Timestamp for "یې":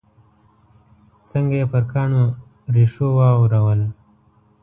1.59-1.65